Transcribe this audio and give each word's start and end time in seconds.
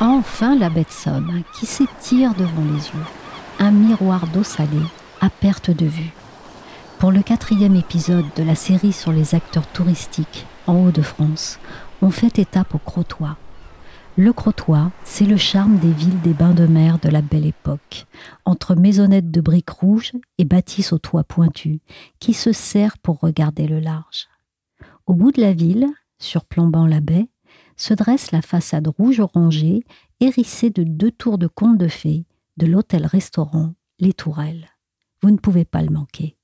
Enfin 0.00 0.56
la 0.56 0.70
bête 0.70 0.92
somme 0.92 1.42
qui 1.52 1.66
s'étire 1.66 2.32
devant 2.34 2.62
les 2.62 2.86
yeux, 2.86 3.06
un 3.58 3.72
miroir 3.72 4.28
d'eau 4.28 4.44
salée 4.44 4.86
à 5.20 5.28
perte 5.28 5.72
de 5.72 5.86
vue. 5.86 6.12
Pour 7.00 7.10
le 7.10 7.20
quatrième 7.20 7.74
épisode 7.74 8.26
de 8.36 8.44
la 8.44 8.54
série 8.54 8.92
sur 8.92 9.10
les 9.10 9.34
acteurs 9.34 9.66
touristiques 9.66 10.46
en 10.68 10.74
Hauts-de-France, 10.84 11.58
on 12.00 12.10
fait 12.10 12.38
étape 12.38 12.76
au 12.76 12.78
Crotoy. 12.78 13.34
Le 14.16 14.32
Crotoy, 14.32 14.90
c'est 15.02 15.26
le 15.26 15.36
charme 15.36 15.78
des 15.78 15.92
villes 15.92 16.20
des 16.20 16.32
bains 16.32 16.54
de 16.54 16.66
mer 16.68 17.00
de 17.00 17.08
la 17.08 17.22
belle 17.22 17.46
époque, 17.46 18.06
entre 18.44 18.76
maisonnettes 18.76 19.32
de 19.32 19.40
briques 19.40 19.70
rouges 19.70 20.12
et 20.38 20.44
bâtisses 20.44 20.92
aux 20.92 20.98
toits 20.98 21.24
pointus, 21.24 21.80
qui 22.20 22.34
se 22.34 22.52
serrent 22.52 22.98
pour 23.02 23.18
regarder 23.18 23.66
le 23.66 23.80
large. 23.80 24.28
Au 25.06 25.14
bout 25.14 25.32
de 25.32 25.40
la 25.40 25.52
ville, 25.52 25.88
surplombant 26.20 26.86
la 26.86 27.00
baie, 27.00 27.28
se 27.78 27.94
dresse 27.94 28.32
la 28.32 28.42
façade 28.42 28.88
rouge 28.88 29.20
orangée, 29.20 29.84
hérissée 30.20 30.68
de 30.68 30.82
deux 30.82 31.10
tours 31.10 31.38
de 31.38 31.46
contes 31.46 31.78
de 31.78 31.88
fées, 31.88 32.26
de 32.58 32.66
l'hôtel-restaurant 32.66 33.74
Les 34.00 34.12
Tourelles. 34.12 34.68
Vous 35.22 35.30
ne 35.30 35.38
pouvez 35.38 35.64
pas 35.64 35.82
le 35.82 35.90
manquer. 35.90 36.36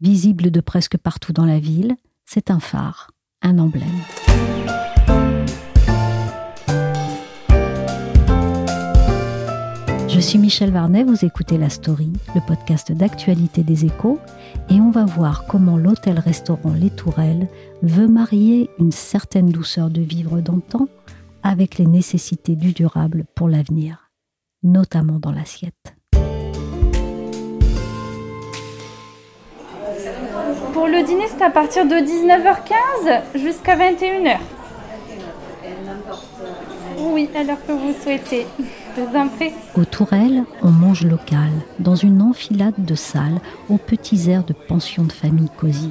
Visible 0.00 0.50
de 0.50 0.60
presque 0.60 0.98
partout 0.98 1.32
dans 1.32 1.46
la 1.46 1.60
ville, 1.60 1.96
c'est 2.26 2.50
un 2.50 2.60
phare, 2.60 3.12
un 3.40 3.58
emblème. 3.58 4.02
Suis 10.22 10.38
Michel 10.38 10.70
Varnet, 10.70 11.02
vous 11.02 11.24
écoutez 11.24 11.58
La 11.58 11.68
Story, 11.68 12.12
le 12.34 12.40
podcast 12.40 12.92
d'actualité 12.92 13.62
des 13.62 13.86
échos, 13.86 14.20
et 14.70 14.74
on 14.74 14.90
va 14.90 15.04
voir 15.04 15.46
comment 15.46 15.76
l'hôtel-restaurant 15.76 16.74
Les 16.74 16.90
Tourelles 16.90 17.48
veut 17.82 18.06
marier 18.06 18.70
une 18.78 18.92
certaine 18.92 19.50
douceur 19.50 19.90
de 19.90 20.00
vivre 20.00 20.40
d'antan 20.40 20.86
avec 21.42 21.76
les 21.78 21.86
nécessités 21.86 22.54
du 22.54 22.72
durable 22.72 23.24
pour 23.34 23.48
l'avenir, 23.48 24.10
notamment 24.62 25.18
dans 25.18 25.32
l'assiette. 25.32 25.96
Pour 30.72 30.86
le 30.86 31.04
dîner, 31.04 31.24
c'est 31.28 31.44
à 31.44 31.50
partir 31.50 31.84
de 31.84 31.96
19h15 31.96 33.40
jusqu'à 33.40 33.76
21h. 33.76 34.38
Oui, 36.98 37.28
à 37.34 37.42
l'heure 37.42 37.66
que 37.66 37.72
vous 37.72 37.92
souhaitez. 38.00 38.46
Au 39.74 39.84
Tourelle, 39.84 40.44
on 40.62 40.70
mange 40.70 41.04
local, 41.04 41.50
dans 41.78 41.94
une 41.94 42.20
enfilade 42.20 42.74
de 42.84 42.94
salles 42.94 43.40
aux 43.70 43.78
petits 43.78 44.28
airs 44.28 44.44
de 44.44 44.52
pension 44.52 45.04
de 45.04 45.12
famille 45.12 45.48
cosy, 45.58 45.90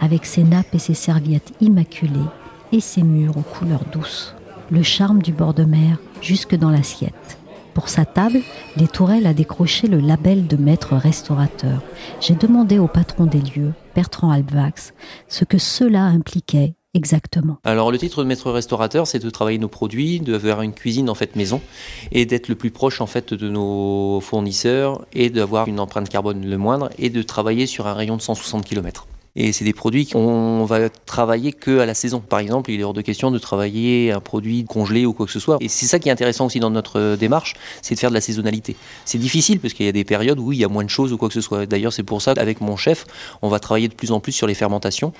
avec 0.00 0.24
ses 0.24 0.42
nappes 0.42 0.74
et 0.74 0.78
ses 0.78 0.94
serviettes 0.94 1.52
immaculées 1.60 2.30
et 2.72 2.80
ses 2.80 3.02
murs 3.02 3.36
aux 3.36 3.42
couleurs 3.42 3.84
douces. 3.92 4.34
Le 4.70 4.82
charme 4.82 5.20
du 5.20 5.32
bord 5.32 5.52
de 5.52 5.64
mer 5.64 5.98
jusque 6.22 6.54
dans 6.54 6.70
l'assiette. 6.70 7.38
Pour 7.74 7.88
sa 7.88 8.04
table, 8.04 8.40
les 8.76 8.88
Tourelles 8.88 9.26
a 9.26 9.34
décroché 9.34 9.86
le 9.86 9.98
label 9.98 10.46
de 10.46 10.56
maître 10.56 10.94
restaurateur. 10.96 11.82
J'ai 12.20 12.34
demandé 12.34 12.78
au 12.78 12.86
patron 12.86 13.26
des 13.26 13.40
lieux, 13.40 13.72
Bertrand 13.94 14.30
Albvax, 14.30 14.94
ce 15.28 15.44
que 15.44 15.58
cela 15.58 16.04
impliquait 16.04 16.74
exactement 16.94 17.58
Alors 17.64 17.90
le 17.90 17.98
titre 17.98 18.22
de 18.22 18.28
maître 18.28 18.50
restaurateur, 18.50 19.06
c'est 19.06 19.18
de 19.18 19.30
travailler 19.30 19.58
nos 19.58 19.68
produits, 19.68 20.20
de 20.20 20.38
faire 20.38 20.62
une 20.62 20.74
cuisine 20.74 21.08
en 21.08 21.14
fait 21.14 21.36
maison 21.36 21.60
et 22.10 22.26
d'être 22.26 22.48
le 22.48 22.54
plus 22.54 22.70
proche 22.70 23.00
en 23.00 23.06
fait 23.06 23.34
de 23.34 23.48
nos 23.48 24.20
fournisseurs 24.20 25.06
et 25.12 25.30
d'avoir 25.30 25.68
une 25.68 25.80
empreinte 25.80 26.08
carbone 26.08 26.44
le 26.44 26.58
moindre 26.58 26.90
et 26.98 27.10
de 27.10 27.22
travailler 27.22 27.66
sur 27.66 27.86
un 27.86 27.94
rayon 27.94 28.16
de 28.16 28.22
160 28.22 28.64
km. 28.64 29.06
Et 29.34 29.52
c'est 29.52 29.64
des 29.64 29.72
produits 29.72 30.06
qu'on 30.06 30.64
va 30.66 30.90
travailler 30.90 31.52
que 31.52 31.78
à 31.78 31.86
la 31.86 31.94
saison. 31.94 32.20
Par 32.20 32.38
exemple, 32.38 32.70
il 32.70 32.80
est 32.80 32.84
hors 32.84 32.92
de 32.92 33.00
question 33.00 33.30
de 33.30 33.38
travailler 33.38 34.12
un 34.12 34.20
produit 34.20 34.64
congelé 34.64 35.06
ou 35.06 35.14
quoi 35.14 35.24
que 35.24 35.32
ce 35.32 35.40
soit. 35.40 35.56
Et 35.60 35.68
c'est 35.68 35.86
ça 35.86 35.98
qui 35.98 36.10
est 36.10 36.12
intéressant 36.12 36.46
aussi 36.46 36.60
dans 36.60 36.68
notre 36.68 37.16
démarche, 37.16 37.54
c'est 37.80 37.94
de 37.94 38.00
faire 38.00 38.10
de 38.10 38.14
la 38.14 38.20
saisonnalité. 38.20 38.76
C'est 39.06 39.16
difficile 39.16 39.58
parce 39.58 39.72
qu'il 39.72 39.86
y 39.86 39.88
a 39.88 39.92
des 39.92 40.04
périodes 40.04 40.38
où 40.38 40.52
il 40.52 40.58
y 40.58 40.64
a 40.64 40.68
moins 40.68 40.84
de 40.84 40.90
choses 40.90 41.14
ou 41.14 41.16
quoi 41.16 41.28
que 41.28 41.34
ce 41.34 41.40
soit. 41.40 41.64
D'ailleurs, 41.64 41.94
c'est 41.94 42.02
pour 42.02 42.20
ça 42.20 42.34
qu'avec 42.34 42.60
mon 42.60 42.76
chef, 42.76 43.06
on 43.40 43.48
va 43.48 43.58
travailler 43.58 43.88
de 43.88 43.94
plus 43.94 44.12
en 44.12 44.20
plus 44.20 44.32
sur 44.32 44.46
les 44.46 44.54
fermentations 44.54 45.14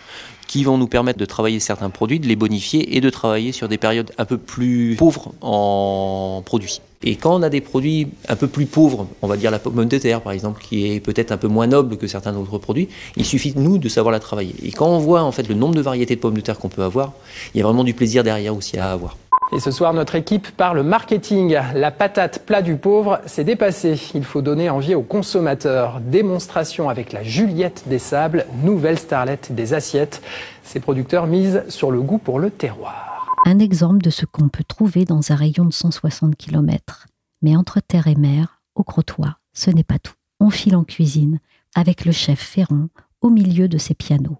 qui 0.46 0.62
vont 0.64 0.76
nous 0.76 0.88
permettre 0.88 1.18
de 1.18 1.24
travailler 1.24 1.60
certains 1.60 1.88
produits, 1.88 2.20
de 2.20 2.26
les 2.26 2.36
bonifier 2.36 2.96
et 2.96 3.00
de 3.00 3.08
travailler 3.08 3.52
sur 3.52 3.68
des 3.68 3.78
périodes 3.78 4.12
un 4.18 4.26
peu 4.26 4.36
plus 4.36 4.96
pauvres 4.98 5.32
en 5.40 6.42
produits. 6.44 6.82
Et 7.04 7.16
quand 7.16 7.34
on 7.34 7.42
a 7.42 7.48
des 7.48 7.60
produits 7.60 8.08
un 8.28 8.36
peu 8.36 8.46
plus 8.46 8.66
pauvres, 8.66 9.06
on 9.22 9.26
va 9.26 9.36
dire 9.36 9.50
la 9.50 9.58
pomme 9.58 9.84
de 9.84 9.98
terre 9.98 10.20
par 10.20 10.32
exemple, 10.32 10.62
qui 10.62 10.92
est 10.92 11.00
peut-être 11.00 11.32
un 11.32 11.36
peu 11.36 11.48
moins 11.48 11.66
noble 11.66 11.96
que 11.96 12.06
certains 12.06 12.36
autres 12.36 12.58
produits, 12.58 12.88
il 13.16 13.24
suffit 13.24 13.54
nous 13.56 13.78
de 13.78 13.88
savoir 13.88 14.12
la 14.12 14.20
travailler. 14.20 14.54
Et 14.62 14.72
quand 14.72 14.86
on 14.86 14.98
voit 14.98 15.22
en 15.22 15.32
fait 15.32 15.48
le 15.48 15.54
nombre 15.54 15.74
de 15.74 15.80
variétés 15.80 16.16
de 16.16 16.20
pommes 16.20 16.36
de 16.36 16.40
terre 16.40 16.58
qu'on 16.58 16.68
peut 16.68 16.82
avoir, 16.82 17.12
il 17.54 17.58
y 17.58 17.60
a 17.60 17.64
vraiment 17.64 17.84
du 17.84 17.94
plaisir 17.94 18.22
derrière 18.22 18.56
aussi 18.56 18.78
à 18.78 18.92
avoir. 18.92 19.16
Et 19.54 19.60
ce 19.60 19.70
soir, 19.70 19.92
notre 19.92 20.14
équipe 20.14 20.50
parle 20.56 20.82
marketing. 20.82 21.58
La 21.74 21.90
patate 21.90 22.38
plat 22.46 22.62
du 22.62 22.76
pauvre 22.76 23.20
s'est 23.26 23.44
dépassée. 23.44 24.00
Il 24.14 24.24
faut 24.24 24.40
donner 24.40 24.70
envie 24.70 24.94
aux 24.94 25.02
consommateurs. 25.02 26.00
Démonstration 26.00 26.88
avec 26.88 27.12
la 27.12 27.22
Juliette 27.22 27.82
des 27.86 27.98
Sables, 27.98 28.46
nouvelle 28.62 28.98
starlette 28.98 29.54
des 29.54 29.74
assiettes. 29.74 30.22
Ces 30.64 30.80
producteurs 30.80 31.26
misent 31.26 31.64
sur 31.68 31.90
le 31.90 32.00
goût 32.00 32.16
pour 32.16 32.38
le 32.38 32.48
terroir 32.48 33.11
un 33.44 33.58
exemple 33.58 33.98
de 33.98 34.10
ce 34.10 34.24
qu'on 34.24 34.48
peut 34.48 34.64
trouver 34.64 35.04
dans 35.04 35.32
un 35.32 35.34
rayon 35.34 35.64
de 35.64 35.72
160 35.72 36.36
km. 36.36 37.06
Mais 37.42 37.56
entre 37.56 37.80
terre 37.80 38.06
et 38.06 38.14
mer, 38.14 38.62
au 38.74 38.84
Crotoy, 38.84 39.28
ce 39.52 39.70
n'est 39.70 39.84
pas 39.84 39.98
tout. 39.98 40.14
On 40.38 40.50
file 40.50 40.76
en 40.76 40.84
cuisine, 40.84 41.40
avec 41.74 42.04
le 42.04 42.12
chef 42.12 42.38
Ferron 42.38 42.88
au 43.20 43.30
milieu 43.30 43.68
de 43.68 43.78
ses 43.78 43.94
pianos. 43.94 44.38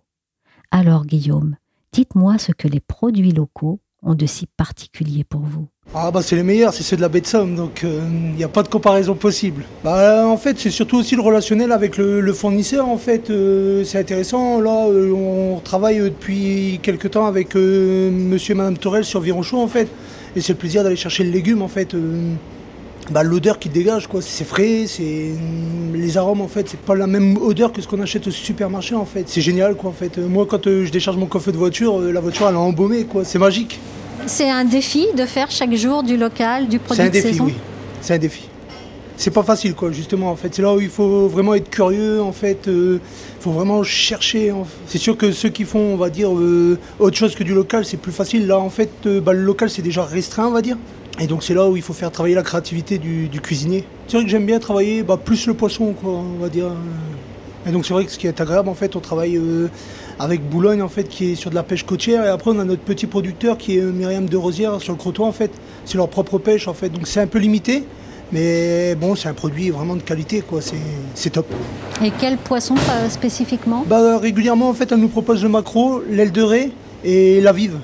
Alors, 0.70 1.04
Guillaume, 1.04 1.56
dites-moi 1.92 2.38
ce 2.38 2.52
que 2.52 2.68
les 2.68 2.80
produits 2.80 3.32
locaux 3.32 3.80
ont 4.02 4.14
de 4.14 4.26
si 4.26 4.46
particulier 4.46 5.24
pour 5.24 5.42
vous 5.42 5.68
ah 5.94 6.10
bah 6.10 6.22
c'est 6.22 6.36
les 6.36 6.42
meilleurs, 6.42 6.72
c'est 6.72 6.84
ceux 6.84 6.96
de 6.96 7.02
la 7.02 7.10
baie 7.10 7.20
de 7.20 7.26
Somme, 7.26 7.54
donc 7.54 7.80
il 7.82 7.88
euh, 7.88 8.00
n'y 8.36 8.44
a 8.44 8.48
pas 8.48 8.62
de 8.62 8.68
comparaison 8.68 9.14
possible. 9.14 9.64
Bah 9.84 10.26
en 10.26 10.38
fait 10.38 10.58
c'est 10.58 10.70
surtout 10.70 10.96
aussi 10.96 11.16
le 11.16 11.20
relationnel 11.20 11.70
avec 11.70 11.98
le, 11.98 12.32
fournisseur 12.32 12.88
en 12.88 12.96
fait, 12.96 13.28
euh, 13.28 13.84
c'est 13.84 13.98
intéressant. 13.98 14.60
Là 14.60 14.86
euh, 14.86 15.12
on 15.12 15.60
travaille 15.60 15.98
depuis 15.98 16.80
quelques 16.82 17.10
temps 17.10 17.26
avec 17.26 17.54
monsieur 17.56 18.54
et 18.54 18.56
madame 18.56 18.78
Torel 18.78 19.04
sur 19.04 19.20
Vironchon 19.20 19.58
en 19.62 19.68
fait, 19.68 19.88
et 20.34 20.40
c'est 20.40 20.54
le 20.54 20.58
plaisir 20.58 20.82
d'aller 20.82 20.96
chercher 20.96 21.24
le 21.24 21.30
légume 21.30 21.60
en 21.60 21.68
fait. 21.68 21.94
Bah, 23.10 23.22
l'odeur 23.22 23.58
qui 23.58 23.68
dégage 23.68 24.06
quoi, 24.06 24.22
c'est 24.22 24.44
frais, 24.44 24.84
c'est 24.86 25.32
les 25.92 26.16
arômes 26.16 26.40
en 26.40 26.48
fait, 26.48 26.68
c'est 26.68 26.80
pas 26.80 26.94
la 26.94 27.06
même 27.06 27.36
odeur 27.36 27.72
que 27.72 27.82
ce 27.82 27.88
qu'on 27.88 28.00
achète 28.00 28.26
au 28.28 28.30
supermarché 28.30 28.94
en 28.94 29.04
fait. 29.04 29.24
C'est 29.26 29.40
génial 29.40 29.74
quoi 29.74 29.90
en 29.90 29.92
fait. 29.92 30.18
Moi 30.18 30.46
quand 30.48 30.64
je 30.64 30.90
décharge 30.90 31.16
mon 31.16 31.26
coffre 31.26 31.50
de 31.50 31.56
voiture, 31.56 32.00
la 32.00 32.20
voiture 32.20 32.48
elle 32.48 32.54
est 32.54 32.58
embaumée 32.58 33.04
quoi, 33.04 33.24
c'est 33.24 33.38
magique. 33.38 33.80
C'est 34.26 34.48
un 34.48 34.64
défi 34.64 35.06
de 35.16 35.26
faire 35.26 35.50
chaque 35.50 35.74
jour 35.74 36.02
du 36.02 36.16
local, 36.16 36.68
du 36.68 36.78
produit 36.78 37.10
de 37.10 37.14
saison 37.14 37.22
C'est 37.22 37.28
un 37.28 37.32
défi, 37.32 37.40
oui. 37.42 37.54
C'est 38.00 38.14
un 38.14 38.18
défi. 38.18 38.48
C'est 39.16 39.30
pas 39.30 39.42
facile, 39.42 39.74
quoi, 39.74 39.92
justement, 39.92 40.30
en 40.30 40.36
fait. 40.36 40.54
C'est 40.54 40.62
là 40.62 40.74
où 40.74 40.80
il 40.80 40.88
faut 40.88 41.28
vraiment 41.28 41.54
être 41.54 41.70
curieux, 41.70 42.20
en 42.22 42.32
fait. 42.32 42.62
Il 42.66 42.72
euh, 42.72 43.00
faut 43.40 43.52
vraiment 43.52 43.82
chercher. 43.82 44.52
C'est 44.86 44.98
sûr 44.98 45.16
que 45.16 45.32
ceux 45.32 45.48
qui 45.48 45.64
font, 45.64 45.78
on 45.78 45.96
va 45.96 46.10
dire, 46.10 46.34
euh, 46.36 46.78
autre 46.98 47.16
chose 47.16 47.34
que 47.34 47.44
du 47.44 47.54
local, 47.54 47.84
c'est 47.84 47.98
plus 47.98 48.12
facile. 48.12 48.46
Là, 48.46 48.58
en 48.58 48.70
fait, 48.70 48.90
euh, 49.06 49.20
bah, 49.20 49.32
le 49.32 49.42
local, 49.42 49.70
c'est 49.70 49.82
déjà 49.82 50.04
restreint, 50.04 50.46
on 50.46 50.52
va 50.52 50.62
dire. 50.62 50.76
Et 51.20 51.26
donc, 51.26 51.42
c'est 51.42 51.54
là 51.54 51.68
où 51.68 51.76
il 51.76 51.82
faut 51.82 51.92
faire 51.92 52.10
travailler 52.10 52.34
la 52.34 52.42
créativité 52.42 52.98
du, 52.98 53.28
cuisinier. 53.40 53.84
C'est 54.08 54.16
vrai 54.16 54.24
que 54.24 54.30
j'aime 54.30 54.46
bien 54.46 54.58
travailler 54.58 55.02
bah, 55.02 55.18
plus 55.22 55.46
le 55.46 55.54
poisson, 55.54 55.92
quoi, 55.92 56.12
on 56.12 56.40
va 56.40 56.48
dire. 56.48 56.70
Et 57.66 57.70
donc, 57.70 57.86
c'est 57.86 57.92
vrai 57.92 58.04
que 58.04 58.10
ce 58.10 58.18
qui 58.18 58.26
est 58.26 58.40
agréable, 58.40 58.68
en 58.68 58.74
fait, 58.74 58.96
on 58.96 59.00
travaille 59.00 59.38
avec 60.18 60.48
Boulogne 60.48 60.82
en 60.82 60.88
fait 60.88 61.04
qui 61.04 61.32
est 61.32 61.34
sur 61.34 61.50
de 61.50 61.54
la 61.54 61.62
pêche 61.62 61.84
côtière 61.84 62.24
et 62.24 62.28
après 62.28 62.50
on 62.50 62.58
a 62.58 62.64
notre 62.64 62.82
petit 62.82 63.06
producteur 63.06 63.58
qui 63.58 63.78
est 63.78 63.82
Myriam 63.82 64.28
de 64.28 64.36
Rosière 64.36 64.80
sur 64.80 64.92
le 64.92 64.98
Crotoy 64.98 65.26
en 65.26 65.32
fait. 65.32 65.50
C'est 65.84 65.96
leur 65.96 66.08
propre 66.08 66.38
pêche 66.38 66.68
en 66.68 66.74
fait 66.74 66.88
donc 66.88 67.06
c'est 67.06 67.20
un 67.20 67.26
peu 67.26 67.38
limité 67.38 67.84
mais 68.30 68.94
bon 68.94 69.14
c'est 69.14 69.28
un 69.28 69.34
produit 69.34 69.70
vraiment 69.70 69.96
de 69.96 70.02
qualité 70.02 70.40
quoi, 70.40 70.60
c'est 71.14 71.30
top. 71.30 71.46
Et 72.02 72.12
quel 72.18 72.36
poisson 72.36 72.74
spécifiquement? 73.08 73.84
Bah, 73.86 74.18
Régulièrement 74.18 74.68
en 74.68 74.74
fait 74.74 74.90
elle 74.92 75.00
nous 75.00 75.08
propose 75.08 75.42
le 75.42 75.48
maquereau, 75.48 76.02
l'aile 76.08 76.32
de 76.32 76.42
raie 76.42 76.70
et 77.04 77.40
la 77.40 77.52
vive. 77.52 77.78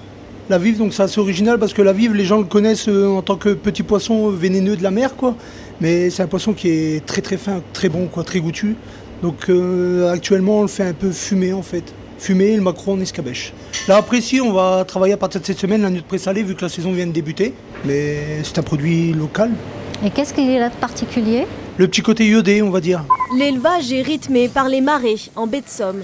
La 0.50 0.56
vive 0.56 0.78
donc 0.78 0.94
c'est 0.94 1.02
assez 1.02 1.20
original 1.20 1.58
parce 1.58 1.74
que 1.74 1.82
la 1.82 1.92
vive 1.92 2.14
les 2.14 2.24
gens 2.24 2.38
le 2.38 2.44
connaissent 2.44 2.88
euh, 2.88 3.06
en 3.06 3.20
tant 3.20 3.36
que 3.36 3.50
petit 3.50 3.82
poisson 3.82 4.30
vénéneux 4.30 4.76
de 4.76 4.82
la 4.82 4.90
mer 4.90 5.14
quoi. 5.14 5.34
Mais 5.82 6.08
c'est 6.08 6.22
un 6.22 6.26
poisson 6.26 6.54
qui 6.54 6.68
est 6.70 7.04
très 7.04 7.20
très 7.20 7.36
fin, 7.36 7.60
très 7.74 7.90
bon 7.90 8.06
quoi, 8.06 8.24
très 8.24 8.40
goûtu. 8.40 8.74
Donc 9.22 9.50
euh, 9.50 10.10
actuellement, 10.10 10.60
on 10.60 10.62
le 10.62 10.68
fait 10.68 10.84
un 10.84 10.94
peu 10.94 11.10
fumer 11.10 11.52
en 11.52 11.60
fait. 11.60 11.84
Fumer 12.18 12.56
le 12.56 12.62
maquereau 12.62 12.94
en 12.94 13.00
escabèche. 13.00 13.52
Là 13.86 13.96
après, 13.96 14.22
si, 14.22 14.40
on 14.40 14.52
va 14.52 14.84
travailler 14.86 15.12
à 15.12 15.16
partir 15.18 15.40
de 15.40 15.46
cette 15.46 15.58
semaine 15.58 15.82
la 15.82 15.90
nuit 15.90 16.00
de 16.00 16.06
présalé 16.06 16.42
vu 16.42 16.54
que 16.54 16.62
la 16.62 16.70
saison 16.70 16.92
vient 16.92 17.06
de 17.06 17.12
débuter. 17.12 17.52
Mais 17.84 18.42
c'est 18.42 18.58
un 18.58 18.62
produit 18.62 19.12
local. 19.12 19.50
Et 20.02 20.10
qu'est-ce 20.10 20.32
qu'il 20.32 20.50
y 20.50 20.56
a 20.56 20.60
là 20.60 20.68
de 20.70 20.74
particulier? 20.76 21.46
Le 21.76 21.86
petit 21.88 22.00
côté 22.00 22.26
iodé, 22.26 22.62
on 22.62 22.70
va 22.70 22.80
dire. 22.80 23.04
L'élevage 23.36 23.92
est 23.92 24.02
rythmé 24.02 24.48
par 24.48 24.68
les 24.68 24.80
marées 24.80 25.20
en 25.36 25.46
baie 25.46 25.60
de 25.60 25.68
Somme. 25.68 26.02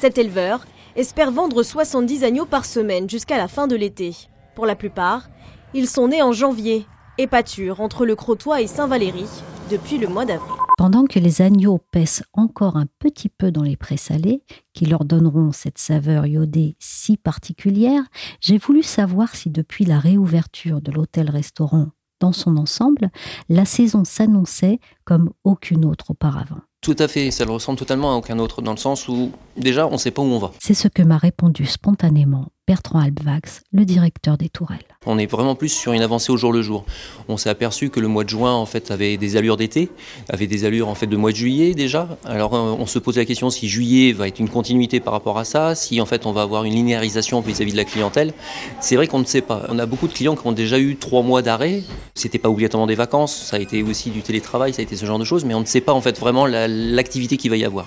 Cet 0.00 0.18
éleveur 0.18 0.66
espère 0.96 1.30
vendre 1.30 1.62
70 1.62 2.24
agneaux 2.24 2.46
par 2.46 2.64
semaine 2.64 3.08
jusqu'à 3.08 3.36
la 3.36 3.48
fin 3.48 3.66
de 3.66 3.76
l'été. 3.76 4.16
Pour 4.54 4.66
la 4.66 4.74
plupart, 4.74 5.28
ils 5.74 5.86
sont 5.86 6.08
nés 6.08 6.22
en 6.22 6.32
janvier 6.32 6.86
et 7.18 7.26
pâturent 7.26 7.80
entre 7.80 8.06
le 8.06 8.16
Crotoy 8.16 8.62
et 8.62 8.66
Saint-Valéry 8.66 9.26
depuis 9.70 9.98
le 9.98 10.08
mois 10.08 10.24
d'avril. 10.24 10.56
Pendant 10.78 11.04
que 11.04 11.18
les 11.18 11.42
agneaux 11.42 11.80
pèsent 11.90 12.22
encore 12.34 12.76
un 12.76 12.86
petit 12.98 13.28
peu 13.28 13.50
dans 13.50 13.62
les 13.62 13.76
présalés, 13.76 14.42
qui 14.74 14.86
leur 14.86 15.04
donneront 15.04 15.52
cette 15.52 15.78
saveur 15.78 16.26
iodée 16.26 16.76
si 16.78 17.16
particulière, 17.16 18.02
j'ai 18.40 18.58
voulu 18.58 18.82
savoir 18.82 19.34
si 19.34 19.50
depuis 19.50 19.84
la 19.84 19.98
réouverture 19.98 20.80
de 20.80 20.92
l'hôtel-restaurant 20.92 21.88
dans 22.20 22.32
son 22.32 22.56
ensemble, 22.56 23.10
la 23.48 23.64
saison 23.64 24.04
s'annonçait 24.04 24.80
comme 25.04 25.30
aucune 25.44 25.84
autre 25.84 26.12
auparavant. 26.12 26.60
Tout 26.86 26.94
à 27.00 27.08
fait, 27.08 27.32
ça 27.32 27.44
le 27.44 27.50
ressemble 27.50 27.76
totalement 27.76 28.12
à 28.12 28.14
aucun 28.14 28.38
autre, 28.38 28.62
dans 28.62 28.70
le 28.70 28.76
sens 28.76 29.08
où 29.08 29.32
déjà 29.56 29.88
on 29.88 29.94
ne 29.94 29.96
sait 29.96 30.12
pas 30.12 30.22
où 30.22 30.26
on 30.26 30.38
va. 30.38 30.52
C'est 30.60 30.72
ce 30.72 30.86
que 30.86 31.02
m'a 31.02 31.18
répondu 31.18 31.66
spontanément 31.66 32.46
Bertrand 32.68 32.98
Albvax, 32.98 33.62
le 33.72 33.84
directeur 33.84 34.36
des 34.36 34.48
Tourelles. 34.48 34.80
On 35.06 35.18
est 35.18 35.30
vraiment 35.30 35.54
plus 35.54 35.68
sur 35.68 35.92
une 35.92 36.02
avancée 36.02 36.32
au 36.32 36.36
jour 36.36 36.52
le 36.52 36.62
jour. 36.62 36.84
On 37.28 37.36
s'est 37.36 37.48
aperçu 37.48 37.90
que 37.90 38.00
le 38.00 38.08
mois 38.08 38.24
de 38.24 38.28
juin 38.28 38.54
en 38.54 38.66
fait 38.66 38.90
avait 38.90 39.16
des 39.16 39.36
allures 39.36 39.56
d'été, 39.56 39.88
avait 40.28 40.48
des 40.48 40.64
allures 40.64 40.88
en 40.88 40.96
fait 40.96 41.06
de 41.06 41.16
mois 41.16 41.30
de 41.30 41.36
juillet 41.36 41.74
déjà. 41.74 42.08
Alors 42.24 42.56
euh, 42.56 42.74
on 42.76 42.86
se 42.86 42.98
pose 42.98 43.18
la 43.18 43.24
question 43.24 43.50
si 43.50 43.68
juillet 43.68 44.12
va 44.12 44.26
être 44.26 44.40
une 44.40 44.48
continuité 44.48 44.98
par 44.98 45.12
rapport 45.12 45.38
à 45.38 45.44
ça, 45.44 45.76
si 45.76 46.00
en 46.00 46.06
fait 46.06 46.26
on 46.26 46.32
va 46.32 46.42
avoir 46.42 46.64
une 46.64 46.74
linéarisation 46.74 47.40
vis-à-vis 47.40 47.70
de 47.70 47.76
la 47.76 47.84
clientèle. 47.84 48.34
C'est 48.80 48.96
vrai 48.96 49.06
qu'on 49.06 49.20
ne 49.20 49.26
sait 49.26 49.42
pas. 49.42 49.62
On 49.68 49.78
a 49.78 49.86
beaucoup 49.86 50.08
de 50.08 50.12
clients 50.12 50.34
qui 50.34 50.44
ont 50.48 50.52
déjà 50.52 50.80
eu 50.80 50.96
trois 50.96 51.22
mois 51.22 51.42
d'arrêt. 51.42 51.84
C'était 52.16 52.40
pas 52.40 52.50
obligatoirement 52.50 52.88
des 52.88 52.96
vacances, 52.96 53.36
ça 53.36 53.58
a 53.58 53.60
été 53.60 53.84
aussi 53.84 54.10
du 54.10 54.22
télétravail, 54.22 54.74
ça 54.74 54.80
a 54.80 54.82
été 54.82 54.96
ce 54.96 55.06
genre 55.06 55.20
de 55.20 55.24
choses, 55.24 55.44
mais 55.44 55.54
on 55.54 55.60
ne 55.60 55.66
sait 55.66 55.80
pas 55.80 55.92
en 55.92 56.00
fait 56.00 56.18
vraiment 56.18 56.46
l'activité 56.46 57.36
qu'il 57.36 57.50
va 57.50 57.58
y 57.58 57.64
avoir. 57.64 57.86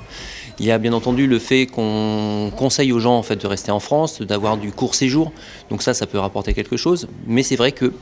Il 0.60 0.66
y 0.66 0.72
a 0.72 0.78
bien 0.78 0.94
entendu 0.94 1.26
le 1.26 1.40
fait 1.40 1.68
qu'on 1.68 2.52
conseille 2.56 2.92
aux 2.92 3.00
gens 3.00 3.18
en 3.18 3.24
fait 3.24 3.38
de 3.38 3.48
rester 3.48 3.72
en 3.72 3.80
France, 3.80 4.22
d'avoir 4.22 4.58
du 4.58 4.72
court 4.72 4.94
séjour. 4.96 5.32
Donc 5.70 5.82
ça, 5.82 5.94
ça 5.94 6.06
peut 6.06 6.20
rapporter 6.20 6.54
quelque 6.54 6.76
chose. 6.76 7.08
Mais 7.28 7.44
c'est 7.44 7.56
vrai 7.56 7.72
que 7.72 7.94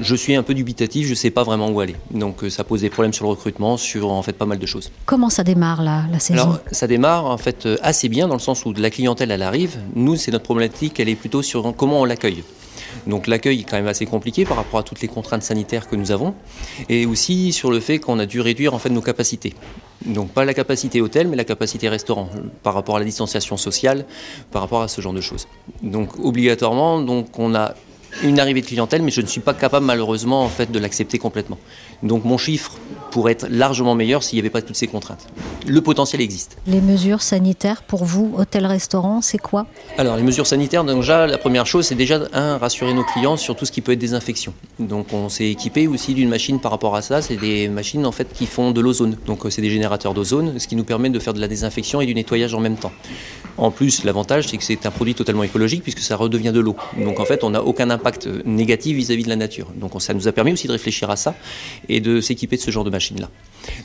je 0.00 0.14
suis 0.14 0.34
un 0.34 0.42
peu 0.42 0.54
dubitatif, 0.54 1.06
je 1.06 1.10
ne 1.10 1.14
sais 1.16 1.30
pas 1.30 1.44
vraiment 1.44 1.68
où 1.70 1.80
aller. 1.80 1.96
Donc 2.10 2.44
euh, 2.44 2.50
ça 2.50 2.64
pose 2.64 2.82
des 2.82 2.90
problèmes 2.90 3.12
sur 3.12 3.24
le 3.24 3.30
recrutement, 3.30 3.76
sur 3.76 4.10
en 4.10 4.22
fait 4.22 4.32
pas 4.32 4.46
mal 4.46 4.58
de 4.58 4.66
choses. 4.66 4.90
Comment 5.06 5.30
ça 5.30 5.44
démarre 5.44 5.82
là, 5.82 6.04
la 6.12 6.18
saison? 6.18 6.42
Alors, 6.42 6.60
Ça 6.70 6.86
démarre 6.86 7.26
en 7.26 7.38
fait 7.38 7.66
euh, 7.66 7.76
assez 7.82 8.08
bien 8.08 8.28
dans 8.28 8.34
le 8.34 8.40
sens 8.40 8.64
où 8.64 8.72
la 8.72 8.90
clientèle 8.90 9.30
elle 9.30 9.42
arrive. 9.42 9.78
Nous, 9.94 10.16
c'est 10.16 10.30
notre 10.30 10.44
problématique, 10.44 11.00
elle 11.00 11.08
est 11.08 11.14
plutôt 11.14 11.42
sur 11.42 11.74
comment 11.76 12.00
on 12.00 12.04
l'accueille. 12.04 12.42
Donc 13.06 13.26
l'accueil 13.26 13.60
est 13.60 13.64
quand 13.64 13.76
même 13.76 13.86
assez 13.86 14.06
compliqué 14.06 14.44
par 14.44 14.56
rapport 14.56 14.80
à 14.80 14.82
toutes 14.82 15.00
les 15.00 15.08
contraintes 15.08 15.42
sanitaires 15.42 15.88
que 15.88 15.96
nous 15.96 16.10
avons, 16.10 16.34
et 16.88 17.06
aussi 17.06 17.52
sur 17.52 17.70
le 17.70 17.80
fait 17.80 17.98
qu'on 17.98 18.18
a 18.18 18.26
dû 18.26 18.40
réduire 18.40 18.74
en 18.74 18.80
nos 18.90 19.02
capacités. 19.02 19.54
Donc 20.04 20.30
pas 20.30 20.44
la 20.44 20.54
capacité 20.54 21.00
hôtel, 21.00 21.28
mais 21.28 21.36
la 21.36 21.44
capacité 21.44 21.88
restaurant, 21.88 22.28
par 22.62 22.74
rapport 22.74 22.96
à 22.96 22.98
la 22.98 23.04
distanciation 23.04 23.56
sociale, 23.56 24.04
par 24.50 24.62
rapport 24.62 24.82
à 24.82 24.88
ce 24.88 25.00
genre 25.00 25.12
de 25.12 25.20
choses. 25.20 25.46
Donc 25.82 26.18
obligatoirement, 26.18 27.00
donc 27.00 27.38
on 27.38 27.54
a 27.54 27.74
une 28.22 28.38
arrivée 28.38 28.60
de 28.60 28.66
clientèle, 28.66 29.02
mais 29.02 29.10
je 29.10 29.20
ne 29.20 29.26
suis 29.26 29.40
pas 29.40 29.54
capable 29.54 29.86
malheureusement 29.86 30.44
en 30.44 30.48
fait 30.48 30.70
de 30.70 30.78
l'accepter 30.78 31.18
complètement. 31.18 31.58
Donc 32.02 32.24
mon 32.24 32.38
chiffre 32.38 32.78
pourrait 33.10 33.32
être 33.32 33.46
largement 33.48 33.94
meilleur 33.94 34.22
s'il 34.22 34.36
n'y 34.36 34.40
avait 34.40 34.50
pas 34.50 34.62
toutes 34.62 34.76
ces 34.76 34.86
contraintes. 34.86 35.26
Le 35.66 35.80
potentiel 35.80 36.20
existe. 36.20 36.56
Les 36.66 36.80
mesures 36.80 37.22
sanitaires 37.22 37.82
pour 37.82 38.04
vous, 38.04 38.34
hôtel-restaurant, 38.36 39.20
c'est 39.20 39.38
quoi? 39.38 39.66
Alors 39.98 40.16
les 40.16 40.22
mesures 40.22 40.46
sanitaires, 40.46 40.84
déjà 40.84 41.26
la 41.26 41.38
première 41.38 41.66
chose, 41.66 41.86
c'est 41.86 41.94
déjà 41.94 42.20
un 42.32 42.58
rassurer 42.58 42.94
nos 42.94 43.04
clients 43.04 43.36
sur 43.36 43.56
tout 43.56 43.64
ce 43.64 43.72
qui 43.72 43.80
peut 43.80 43.92
être 43.92 43.98
désinfection. 43.98 44.54
Donc 44.78 45.12
on 45.12 45.28
s'est 45.28 45.50
équipé 45.50 45.86
aussi 45.86 46.14
d'une 46.14 46.28
machine 46.28 46.60
par 46.60 46.70
rapport 46.70 46.96
à 46.96 47.02
ça. 47.02 47.22
C'est 47.22 47.36
des 47.36 47.68
machines 47.68 48.06
en 48.06 48.12
fait 48.12 48.32
qui 48.32 48.46
font 48.46 48.70
de 48.72 48.80
l'ozone. 48.80 49.16
Donc 49.26 49.44
euh, 49.44 49.50
c'est 49.50 49.62
des 49.62 49.70
générateurs 49.70 50.14
d'ozone, 50.14 50.58
ce 50.58 50.66
qui 50.66 50.76
nous 50.76 50.84
permet 50.84 51.10
de 51.10 51.18
faire 51.18 51.34
de 51.34 51.40
la 51.40 51.48
désinfection 51.48 52.00
et 52.00 52.06
du 52.06 52.14
nettoyage 52.14 52.54
en 52.54 52.60
même 52.60 52.76
temps. 52.76 52.92
En 53.58 53.70
plus, 53.70 54.04
l'avantage, 54.04 54.48
c'est 54.48 54.56
que 54.56 54.64
c'est 54.64 54.86
un 54.86 54.90
produit 54.90 55.14
totalement 55.14 55.42
écologique 55.42 55.82
puisque 55.82 56.00
ça 56.00 56.16
redevient 56.16 56.52
de 56.52 56.60
l'eau. 56.60 56.76
Donc 56.96 57.20
en 57.20 57.24
fait, 57.24 57.44
on 57.44 57.50
n'a 57.50 57.62
aucun 57.62 57.90
impact 57.90 58.28
négatif 58.44 58.96
vis-à-vis 58.96 59.24
de 59.24 59.28
la 59.28 59.36
nature. 59.36 59.68
Donc 59.76 59.92
ça 60.00 60.14
nous 60.14 60.28
a 60.28 60.32
permis 60.32 60.52
aussi 60.52 60.66
de 60.66 60.72
réfléchir 60.72 61.10
à 61.10 61.16
ça 61.16 61.34
et 61.88 62.00
de 62.00 62.20
s'équiper 62.20 62.56
de 62.56 62.62
ce 62.62 62.70
genre 62.70 62.84
de 62.84 62.90
machine-là. 62.90 63.28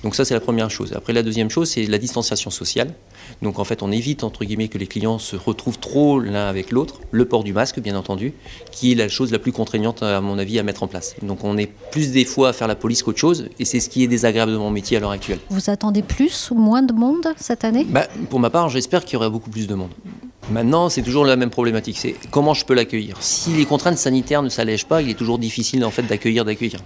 Donc 0.03 0.15
ça, 0.15 0.25
c'est 0.25 0.33
la 0.33 0.39
première 0.39 0.69
chose. 0.69 0.93
Après, 0.93 1.13
la 1.13 1.23
deuxième 1.23 1.49
chose, 1.49 1.69
c'est 1.69 1.85
la 1.85 1.97
distanciation 1.97 2.49
sociale. 2.49 2.93
Donc 3.41 3.59
en 3.59 3.63
fait, 3.63 3.81
on 3.83 3.91
évite, 3.91 4.23
entre 4.23 4.45
guillemets, 4.45 4.67
que 4.67 4.77
les 4.77 4.87
clients 4.87 5.19
se 5.19 5.35
retrouvent 5.35 5.79
trop 5.79 6.19
l'un 6.19 6.47
avec 6.47 6.71
l'autre. 6.71 6.99
Le 7.11 7.25
port 7.25 7.43
du 7.43 7.53
masque, 7.53 7.79
bien 7.79 7.95
entendu, 7.95 8.33
qui 8.71 8.91
est 8.91 8.95
la 8.95 9.09
chose 9.09 9.31
la 9.31 9.39
plus 9.39 9.51
contraignante, 9.51 10.03
à 10.03 10.21
mon 10.21 10.37
avis, 10.37 10.59
à 10.59 10.63
mettre 10.63 10.83
en 10.83 10.87
place. 10.87 11.15
Donc 11.21 11.43
on 11.43 11.57
est 11.57 11.69
plus 11.91 12.11
des 12.11 12.25
fois 12.25 12.49
à 12.49 12.53
faire 12.53 12.67
la 12.67 12.75
police 12.75 13.03
qu'autre 13.03 13.19
chose, 13.19 13.49
et 13.59 13.65
c'est 13.65 13.79
ce 13.79 13.89
qui 13.89 14.03
est 14.03 14.07
désagréable 14.07 14.51
de 14.51 14.57
mon 14.57 14.71
métier 14.71 14.97
à 14.97 14.99
l'heure 14.99 15.11
actuelle. 15.11 15.39
Vous 15.49 15.69
attendez 15.69 16.01
plus 16.01 16.49
ou 16.51 16.55
moins 16.55 16.83
de 16.83 16.93
monde 16.93 17.27
cette 17.37 17.63
année? 17.63 17.85
Bah, 17.87 18.07
Pour 18.29 18.39
ma 18.39 18.49
part, 18.49 18.69
j'espère 18.69 19.03
qu'il 19.03 19.13
y 19.13 19.17
aura 19.17 19.29
beaucoup 19.29 19.49
plus 19.49 19.67
de 19.67 19.75
monde. 19.75 19.91
Maintenant, 20.49 20.87
c'est 20.87 21.01
toujours 21.01 21.25
la 21.25 21.35
même 21.35 21.49
problématique, 21.49 21.97
c'est 21.97 22.15
comment 22.31 22.53
je 22.53 22.63
peux 22.63 22.73
l'accueillir? 22.73 23.17
Si 23.19 23.49
les 23.51 23.65
contraintes 23.65 23.97
sanitaires 23.97 24.41
ne 24.41 24.49
s'allègent 24.49 24.85
pas, 24.85 25.01
il 25.01 25.09
est 25.09 25.13
toujours 25.17 25.39
difficile 25.39 25.83
en 25.83 25.91
fait 25.91 26.03
d'accueillir, 26.03 26.45
d'accueillir. 26.45 26.79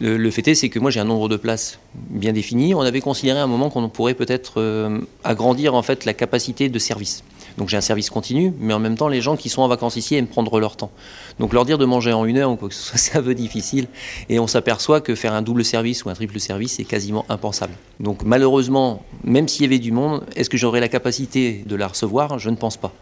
Le, 0.00 0.30
fait 0.30 0.48
est, 0.48 0.54
c'est 0.54 0.70
que 0.70 0.78
moi 0.78 0.90
j'ai 0.90 1.00
un 1.00 1.04
nombre 1.04 1.28
de 1.28 1.36
places 1.36 1.78
bien 1.94 2.32
défini. 2.32 2.74
On 2.74 2.80
avait 2.80 3.02
considéré 3.02 3.38
à 3.38 3.42
un 3.42 3.46
moment 3.46 3.68
qu'on 3.68 3.88
pourrait 3.90 4.14
peut-être 4.14 4.54
euh, 4.56 4.98
agrandir 5.24 5.74
en 5.74 5.82
fait 5.82 6.06
la 6.06 6.14
capacité 6.14 6.70
de 6.70 6.78
service. 6.78 7.22
Donc 7.58 7.68
j'ai 7.68 7.76
un 7.76 7.82
service 7.82 8.08
continu, 8.08 8.54
mais 8.60 8.72
en 8.72 8.78
même 8.78 8.96
temps 8.96 9.08
les 9.08 9.20
gens 9.20 9.36
qui 9.36 9.50
sont 9.50 9.60
en 9.60 9.68
vacances 9.68 9.96
ici 9.96 10.14
aiment 10.14 10.26
prendre 10.26 10.58
leur 10.58 10.76
temps. 10.76 10.90
Donc 11.38 11.52
leur 11.52 11.66
dire 11.66 11.76
de 11.76 11.84
manger 11.84 12.14
en 12.14 12.24
une 12.24 12.38
heure 12.38 12.50
ou 12.50 12.56
quoi 12.56 12.70
que 12.70 12.74
ce 12.74 12.82
soit, 12.82 12.98
c'est 12.98 13.18
un 13.18 13.22
peu 13.22 13.34
difficile. 13.34 13.88
Et 14.30 14.38
on 14.38 14.46
s'aperçoit 14.46 15.02
que 15.02 15.14
faire 15.14 15.34
un 15.34 15.42
double 15.42 15.66
service 15.66 16.04
ou 16.06 16.08
un 16.08 16.14
triple 16.14 16.40
service, 16.40 16.76
c'est 16.76 16.84
quasiment 16.84 17.26
impensable. 17.28 17.74
Donc 17.98 18.22
malheureusement, 18.24 19.02
même 19.22 19.48
s'il 19.48 19.62
y 19.62 19.66
avait 19.66 19.78
du 19.78 19.92
monde, 19.92 20.24
est-ce 20.34 20.48
que 20.48 20.56
j'aurais 20.56 20.80
la 20.80 20.88
capacité 20.88 21.62
de 21.66 21.76
la 21.76 21.88
recevoir? 21.88 22.38
Je 22.38 22.48
ne 22.48 22.56
pense 22.56 22.78
pas 22.78 22.94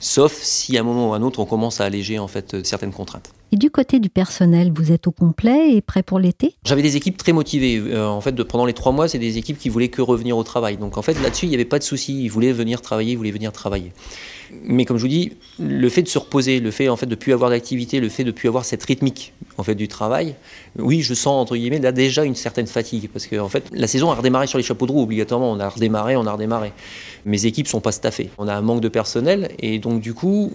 sauf 0.00 0.32
si 0.32 0.76
à 0.76 0.80
un 0.80 0.82
moment 0.82 1.10
ou 1.10 1.14
à 1.14 1.16
un 1.18 1.22
autre 1.22 1.38
on 1.38 1.46
commence 1.46 1.80
à 1.80 1.84
alléger 1.84 2.18
en 2.18 2.26
fait 2.26 2.54
euh, 2.54 2.64
certaines 2.64 2.92
contraintes. 2.92 3.30
Et 3.52 3.56
du 3.56 3.70
côté 3.70 3.98
du 3.98 4.10
personnel, 4.10 4.72
vous 4.72 4.92
êtes 4.92 5.08
au 5.08 5.10
complet 5.10 5.74
et 5.74 5.80
prêt 5.80 6.02
pour 6.02 6.20
l'été? 6.20 6.54
J'avais 6.64 6.82
des 6.82 6.96
équipes 6.96 7.16
très 7.16 7.32
motivées. 7.32 7.78
Euh, 7.78 8.06
en 8.06 8.20
fait, 8.20 8.32
pendant 8.44 8.64
les 8.64 8.72
trois 8.72 8.92
mois, 8.92 9.08
c'est 9.08 9.18
des 9.18 9.38
équipes 9.38 9.58
qui 9.58 9.68
voulaient 9.68 9.88
que 9.88 10.02
revenir 10.02 10.36
au 10.36 10.44
travail. 10.44 10.76
Donc 10.76 10.96
en 10.96 11.02
fait, 11.02 11.20
là-dessus, 11.20 11.46
il 11.46 11.48
n'y 11.48 11.56
avait 11.56 11.64
pas 11.64 11.80
de 11.80 11.84
souci. 11.84 12.22
Ils 12.22 12.28
voulaient 12.28 12.52
venir 12.52 12.80
travailler, 12.80 13.12
ils 13.12 13.16
voulaient 13.16 13.32
venir 13.32 13.50
travailler. 13.52 13.92
Mais 14.64 14.84
comme 14.84 14.96
je 14.96 15.02
vous 15.02 15.08
dis, 15.08 15.32
le 15.58 15.88
fait 15.88 16.02
de 16.02 16.08
se 16.08 16.18
reposer, 16.18 16.60
le 16.60 16.70
fait 16.70 16.88
en 16.88 16.96
fait 16.96 17.06
de 17.06 17.14
plus 17.14 17.32
avoir 17.32 17.50
d'activité, 17.50 18.00
le 18.00 18.08
fait 18.08 18.24
de 18.24 18.30
plus 18.30 18.48
avoir 18.48 18.64
cette 18.64 18.84
rythmique 18.84 19.32
en 19.58 19.62
fait 19.62 19.74
du 19.74 19.88
travail, 19.88 20.34
oui, 20.78 21.02
je 21.02 21.14
sens 21.14 21.40
entre 21.40 21.56
guillemets 21.56 21.78
là 21.78 21.92
déjà 21.92 22.24
une 22.24 22.34
certaine 22.34 22.66
fatigue 22.66 23.08
parce 23.12 23.26
que 23.26 23.36
en 23.36 23.48
fait 23.48 23.64
la 23.72 23.86
saison 23.86 24.10
a 24.10 24.14
redémarré 24.14 24.46
sur 24.46 24.58
les 24.58 24.64
chapeaux 24.64 24.86
de 24.86 24.92
roue 24.92 25.02
obligatoirement. 25.02 25.52
On 25.52 25.60
a 25.60 25.68
redémarré, 25.68 26.16
on 26.16 26.26
a 26.26 26.32
redémarré. 26.32 26.72
Mes 27.24 27.46
équipes 27.46 27.68
sont 27.68 27.80
pas 27.80 27.92
staffées. 27.92 28.30
On 28.38 28.48
a 28.48 28.54
un 28.54 28.62
manque 28.62 28.80
de 28.80 28.88
personnel 28.88 29.50
et 29.58 29.78
donc 29.78 30.00
du 30.00 30.14
coup, 30.14 30.52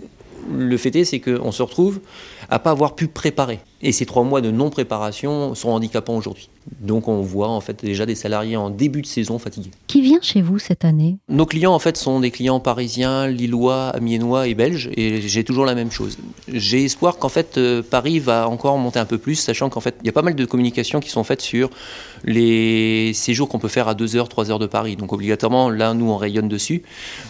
le 0.52 0.78
fait 0.78 0.96
est 0.96 1.06
c'est 1.06 1.20
qu'on 1.20 1.52
se 1.52 1.64
retrouve 1.64 2.00
à 2.50 2.60
pas 2.60 2.72
avoir 2.72 2.96
pu 2.96 3.08
préparer. 3.08 3.60
Et 3.82 3.92
ces 3.92 4.06
trois 4.06 4.24
mois 4.24 4.42
de 4.42 4.52
non-préparation 4.52 5.54
sont 5.54 5.70
handicapants 5.70 6.16
aujourd'hui. 6.16 6.50
Donc 6.80 7.08
on 7.08 7.22
voit 7.22 7.50
en 7.50 7.62
fait 7.62 7.84
déjà 7.84 8.06
des 8.06 8.16
salariés 8.16 8.58
en 8.58 8.70
début 8.70 9.02
de 9.02 9.08
saison 9.08 9.38
fatigués. 9.38 9.72
Qui 9.88 10.02
vient 10.02 10.20
chez 10.22 10.42
vous 10.42 10.58
cette 10.58 10.84
année? 10.84 11.18
Nos 11.30 11.46
clients 11.46 11.74
en 11.74 11.80
fait 11.80 11.96
sont 11.96 12.20
des 12.20 12.32
clients 12.32 12.60
parisiens, 12.60 13.28
lillois, 13.28 13.90
amiénois 13.90 14.48
et 14.48 14.56
belges 14.56 14.90
et 14.96 15.22
j'ai 15.22 15.44
toujours 15.44 15.66
la 15.66 15.76
même 15.76 15.92
chose. 15.92 16.18
J'ai 16.52 16.84
espoir 16.86 17.18
qu'en 17.18 17.30
fait 17.30 17.58
euh, 17.58 17.84
Paris 17.84 18.20
va 18.20 18.50
encore 18.50 18.78
monter 18.78 18.98
un 18.98 19.06
peu 19.06 19.18
plus 19.18 19.36
sachant 19.36 19.70
qu'en 19.70 19.80
fait 19.80 19.96
il 20.02 20.08
y 20.08 20.10
a 20.10 20.14
pas 20.14 20.24
mal 20.24 20.36
de 20.36 20.46
communications 20.46 21.00
qui 21.00 21.10
sont 21.10 21.24
faites 21.24 21.42
sur 21.42 21.70
les 22.24 23.14
séjours 23.14 23.48
qu'on 23.48 23.60
peut 23.60 23.68
faire 23.68 23.88
à 23.88 23.94
2 23.94 24.16
heures, 24.16 24.30
3 24.30 24.50
heures 24.50 24.60
de 24.60 24.68
Paris. 24.68 24.96
Donc 24.96 25.14
obligatoirement 25.14 25.70
là 25.70 25.94
nous 25.94 26.10
on 26.10 26.18
rayonne 26.18 26.48
dessus. 26.48 26.82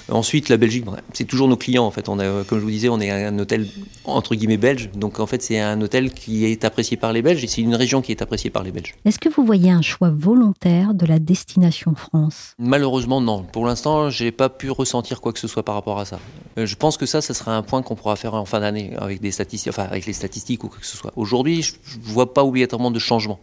Ensuite 0.10 0.48
la 0.48 0.58
Belgique 0.58 0.86
c'est 1.12 1.26
toujours 1.26 1.50
nos 1.50 1.58
clients 1.58 1.86
en 1.86 1.92
fait. 1.92 2.08
On 2.08 2.20
a, 2.20 2.44
comme 2.46 2.60
je 2.60 2.64
vous 2.64 2.72
disais 2.72 2.88
on 2.88 3.02
est 3.02 3.12
un 3.12 3.38
hôtel 3.38 3.68
entre 4.06 4.36
guillemets 4.36 4.58
belge 4.58 4.90
donc 4.96 5.20
en 5.20 5.26
fait 5.26 5.42
c'est 5.42 5.60
un 5.60 5.82
hôtel 5.82 6.12
qui 6.12 6.35
est 6.44 6.66
apprécié 6.66 6.98
par 6.98 7.14
les 7.14 7.22
Belges 7.22 7.44
et 7.44 7.48
c'est 7.48 7.62
une 7.62 7.76
région 7.76 8.02
qui 8.02 8.12
est 8.12 8.22
appréciée 8.22 8.50
par 8.50 8.64
les 8.64 8.72
Belges. 8.72 8.96
Est-ce 9.06 9.20
que 9.20 9.30
vous 9.30 9.46
voyez 9.46 9.72
un 9.72 9.82
choix 9.82 10.10
volontaire 10.10 10.94
de 10.94 11.06
la 11.06 11.20
destination 11.20 11.96
France? 11.96 12.54
Malheureusement, 12.60 13.22
non. 13.22 13.44
Pour 13.44 13.66
l'instant, 13.66 14.10
j'ai 14.10 14.32
pas 14.32 14.50
pu 14.50 14.70
ressentir 14.70 15.22
quoi 15.22 15.32
que 15.32 15.40
ce 15.40 15.48
soit 15.48 15.64
par 15.64 15.76
rapport 15.76 16.00
à 16.00 16.06
ça. 16.06 16.20
Euh, 16.58 16.66
je 16.66 16.76
pense 16.76 16.98
que 16.98 17.06
ça, 17.06 17.22
ça 17.22 17.34
sera 17.34 17.56
un 17.56 17.62
point 17.62 17.82
qu'on 17.82 17.96
pourra 17.96 18.16
faire 18.16 18.34
en 18.34 18.46
fin 18.46 18.60
d'année 18.60 18.94
avec 18.98 19.22
des 19.22 19.32
statistiques, 19.32 19.72
enfin 19.72 19.84
avec 19.84 20.06
les 20.06 20.14
statistiques 20.14 20.64
ou 20.64 20.68
quoi 20.68 20.80
que 20.80 20.86
ce 20.86 20.98
soit. 20.98 21.14
Aujourd'hui, 21.16 21.62
je 21.62 21.74
ne 21.74 22.04
vois 22.04 22.34
pas 22.34 22.44
obligatoirement 22.44 22.92
de 22.92 23.00
changement. 23.00 23.40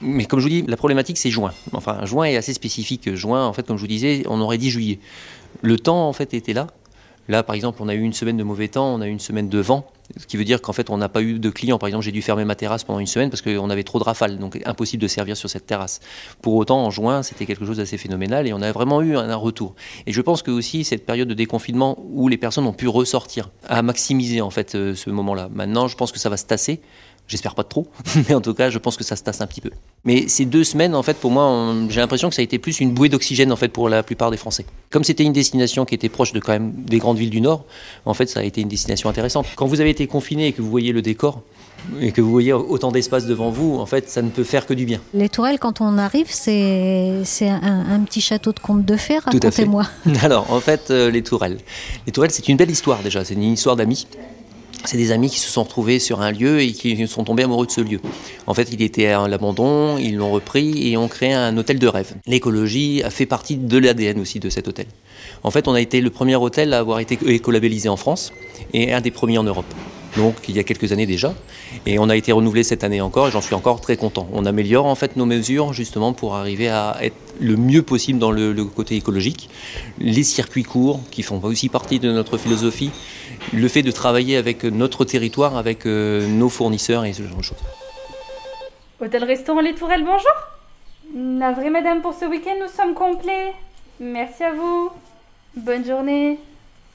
Mais 0.00 0.24
comme 0.24 0.40
je 0.40 0.44
vous 0.44 0.50
dis, 0.50 0.62
la 0.66 0.76
problématique 0.76 1.18
c'est 1.18 1.30
juin. 1.30 1.52
Enfin, 1.72 2.04
juin 2.04 2.24
est 2.24 2.36
assez 2.36 2.52
spécifique. 2.52 3.14
Juin, 3.14 3.46
en 3.46 3.52
fait, 3.52 3.66
comme 3.66 3.76
je 3.76 3.82
vous 3.82 3.88
disais, 3.88 4.24
on 4.28 4.40
aurait 4.40 4.58
dit 4.58 4.70
juillet. 4.70 4.98
Le 5.62 5.78
temps, 5.78 6.08
en 6.08 6.12
fait, 6.12 6.34
était 6.34 6.52
là. 6.52 6.66
Là, 7.28 7.42
par 7.42 7.54
exemple, 7.54 7.78
on 7.80 7.88
a 7.88 7.94
eu 7.94 8.00
une 8.00 8.12
semaine 8.12 8.36
de 8.36 8.42
mauvais 8.42 8.68
temps, 8.68 8.94
on 8.94 9.00
a 9.00 9.06
eu 9.06 9.10
une 9.10 9.20
semaine 9.20 9.48
de 9.48 9.58
vent. 9.58 9.86
Ce 10.18 10.26
qui 10.26 10.36
veut 10.36 10.44
dire 10.44 10.60
qu'en 10.60 10.72
fait, 10.72 10.90
on 10.90 10.98
n'a 10.98 11.08
pas 11.08 11.22
eu 11.22 11.38
de 11.38 11.50
clients. 11.50 11.78
Par 11.78 11.86
exemple, 11.86 12.04
j'ai 12.04 12.12
dû 12.12 12.20
fermer 12.20 12.44
ma 12.44 12.54
terrasse 12.54 12.84
pendant 12.84 12.98
une 12.98 13.06
semaine 13.06 13.30
parce 13.30 13.42
qu'on 13.42 13.70
avait 13.70 13.84
trop 13.84 13.98
de 13.98 14.04
rafales, 14.04 14.38
donc 14.38 14.60
impossible 14.64 15.02
de 15.02 15.08
servir 15.08 15.36
sur 15.36 15.48
cette 15.48 15.66
terrasse. 15.66 16.00
Pour 16.42 16.54
autant, 16.54 16.84
en 16.84 16.90
juin, 16.90 17.22
c'était 17.22 17.46
quelque 17.46 17.64
chose 17.64 17.78
d'assez 17.78 17.96
phénoménal 17.96 18.46
et 18.46 18.52
on 18.52 18.60
a 18.60 18.70
vraiment 18.70 19.00
eu 19.00 19.16
un, 19.16 19.34
retour. 19.34 19.74
Et 20.06 20.12
je 20.12 20.20
pense 20.20 20.42
que 20.42 20.50
aussi 20.50 20.84
cette 20.84 21.06
période 21.06 21.26
de 21.26 21.34
déconfinement 21.34 21.98
où 22.12 22.28
les 22.28 22.36
personnes 22.36 22.66
ont 22.66 22.72
pu 22.72 22.86
ressortir 22.86 23.50
a 23.66 23.82
maximisé 23.82 24.40
en 24.40 24.50
fait 24.50 24.74
euh, 24.74 24.94
ce 24.94 25.10
moment-là. 25.10 25.48
Maintenant, 25.52 25.88
je 25.88 25.96
pense 25.96 26.12
que 26.12 26.18
ça 26.18 26.28
va 26.28 26.36
se 26.36 26.44
tasser. 26.44 26.80
J'espère 27.26 27.54
pas 27.54 27.62
de 27.62 27.68
trop, 27.68 27.86
mais 28.28 28.34
en 28.34 28.40
tout 28.40 28.52
cas, 28.52 28.68
je 28.70 28.78
pense 28.78 28.96
que 28.96 29.04
ça 29.04 29.16
se 29.16 29.22
tasse 29.22 29.40
un 29.40 29.46
petit 29.46 29.60
peu. 29.60 29.70
Mais 30.04 30.28
ces 30.28 30.44
deux 30.44 30.64
semaines, 30.64 30.94
en 30.94 31.02
fait, 31.02 31.16
pour 31.16 31.30
moi, 31.30 31.74
j'ai 31.88 32.00
l'impression 32.00 32.28
que 32.28 32.34
ça 32.34 32.40
a 32.40 32.44
été 32.44 32.58
plus 32.58 32.80
une 32.80 32.92
bouée 32.92 33.08
d'oxygène, 33.08 33.50
en 33.50 33.56
fait, 33.56 33.68
pour 33.68 33.88
la 33.88 34.02
plupart 34.02 34.30
des 34.30 34.36
Français. 34.36 34.66
Comme 34.90 35.04
c'était 35.04 35.24
une 35.24 35.32
destination 35.32 35.86
qui 35.86 35.94
était 35.94 36.10
proche 36.10 36.32
de 36.32 36.40
quand 36.40 36.52
même 36.52 36.72
des 36.72 36.98
grandes 36.98 37.16
villes 37.16 37.30
du 37.30 37.40
Nord, 37.40 37.64
en 38.04 38.12
fait, 38.12 38.26
ça 38.26 38.40
a 38.40 38.42
été 38.42 38.60
une 38.60 38.68
destination 38.68 39.08
intéressante. 39.08 39.46
Quand 39.56 39.66
vous 39.66 39.80
avez 39.80 39.90
été 39.90 40.06
confiné 40.06 40.48
et 40.48 40.52
que 40.52 40.60
vous 40.60 40.70
voyez 40.70 40.92
le 40.92 41.00
décor, 41.00 41.42
et 42.00 42.12
que 42.12 42.20
vous 42.20 42.30
voyez 42.30 42.52
autant 42.52 42.92
d'espace 42.92 43.26
devant 43.26 43.50
vous, 43.50 43.76
en 43.78 43.86
fait, 43.86 44.08
ça 44.08 44.22
ne 44.22 44.30
peut 44.30 44.44
faire 44.44 44.66
que 44.66 44.74
du 44.74 44.84
bien. 44.84 45.00
Les 45.12 45.28
tourelles, 45.28 45.58
quand 45.58 45.80
on 45.80 45.98
arrive, 45.98 46.28
c'est 46.30 47.22
un, 47.42 47.86
un, 47.90 48.00
petit 48.00 48.20
château 48.20 48.52
de 48.52 48.58
conte 48.58 48.84
de 48.84 48.96
fées, 48.96 49.18
racontez-moi. 49.18 49.86
Alors, 50.22 50.50
en 50.52 50.60
fait, 50.60 50.90
euh, 50.90 51.10
les 51.10 51.22
tourelles. 51.22 51.58
Les 52.06 52.12
tourelles, 52.12 52.30
c'est 52.30 52.48
une 52.48 52.56
belle 52.56 52.70
histoire 52.70 53.02
déjà, 53.02 53.24
c'est 53.24 53.34
une 53.34 53.42
histoire 53.44 53.76
d'amis 53.76 54.06
c'est 54.84 54.96
des 54.96 55.12
amis 55.12 55.30
qui 55.30 55.38
se 55.38 55.50
sont 55.50 55.62
retrouvés 55.62 55.98
sur 55.98 56.20
un 56.20 56.30
lieu 56.30 56.60
et 56.60 56.72
qui 56.72 57.06
sont 57.06 57.24
tombés 57.24 57.44
amoureux 57.44 57.66
de 57.66 57.70
ce 57.70 57.80
lieu. 57.80 58.00
En 58.46 58.54
fait, 58.54 58.68
il 58.72 58.82
était 58.82 59.06
à 59.06 59.26
l'abandon, 59.28 59.98
ils 59.98 60.16
l'ont 60.16 60.30
repris 60.30 60.88
et 60.90 60.96
ont 60.96 61.08
créé 61.08 61.32
un 61.32 61.56
hôtel 61.56 61.78
de 61.78 61.86
rêve. 61.86 62.14
L'écologie 62.26 63.02
a 63.02 63.10
fait 63.10 63.26
partie 63.26 63.56
de 63.56 63.78
l'ADN 63.78 64.20
aussi 64.20 64.40
de 64.40 64.50
cet 64.50 64.68
hôtel. 64.68 64.86
En 65.42 65.50
fait, 65.50 65.68
on 65.68 65.74
a 65.74 65.80
été 65.80 66.00
le 66.00 66.10
premier 66.10 66.36
hôtel 66.36 66.74
à 66.74 66.78
avoir 66.78 67.00
été 67.00 67.18
écolabellisé 67.26 67.88
en 67.88 67.96
France 67.96 68.32
et 68.72 68.92
un 68.92 69.00
des 69.00 69.10
premiers 69.10 69.38
en 69.38 69.44
Europe. 69.44 69.66
Donc, 70.16 70.36
il 70.48 70.56
y 70.56 70.58
a 70.58 70.62
quelques 70.62 70.92
années 70.92 71.06
déjà. 71.06 71.34
Et 71.86 71.98
on 71.98 72.08
a 72.08 72.16
été 72.16 72.32
renouvelé 72.32 72.62
cette 72.62 72.84
année 72.84 73.00
encore 73.00 73.28
et 73.28 73.30
j'en 73.30 73.40
suis 73.40 73.54
encore 73.54 73.80
très 73.80 73.96
content. 73.96 74.28
On 74.32 74.46
améliore 74.46 74.86
en 74.86 74.94
fait 74.94 75.16
nos 75.16 75.26
mesures 75.26 75.72
justement 75.72 76.12
pour 76.12 76.34
arriver 76.34 76.68
à 76.68 76.96
être 77.02 77.16
le 77.40 77.56
mieux 77.56 77.82
possible 77.82 78.18
dans 78.18 78.30
le, 78.30 78.52
le 78.52 78.64
côté 78.64 78.96
écologique. 78.96 79.48
Les 79.98 80.22
circuits 80.22 80.62
courts 80.62 81.00
qui 81.10 81.22
font 81.22 81.42
aussi 81.42 81.68
partie 81.68 81.98
de 81.98 82.10
notre 82.12 82.38
philosophie 82.38 82.90
le 83.52 83.68
fait 83.68 83.82
de 83.82 83.90
travailler 83.90 84.36
avec 84.36 84.64
notre 84.64 85.04
territoire, 85.04 85.56
avec 85.56 85.86
euh, 85.86 86.26
nos 86.26 86.48
fournisseurs 86.48 87.04
et 87.04 87.12
ce 87.12 87.22
genre 87.22 87.38
de 87.38 87.42
choses. 87.42 87.58
Hôtel-restaurant 89.00 89.60
Les 89.60 89.74
Tourelles, 89.74 90.04
bonjour. 90.04 91.54
vraie 91.54 91.70
madame, 91.70 92.00
pour 92.00 92.14
ce 92.14 92.24
week-end, 92.24 92.54
nous 92.60 92.70
sommes 92.74 92.94
complets. 92.94 93.52
Merci 94.00 94.44
à 94.44 94.52
vous. 94.52 94.90
Bonne 95.56 95.84
journée. 95.84 96.38